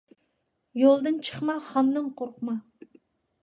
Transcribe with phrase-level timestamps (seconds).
[0.83, 2.61] يولدىن چىقما، خاندىن قورقما.